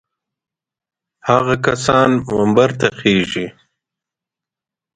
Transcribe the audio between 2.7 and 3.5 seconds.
ته خېژي.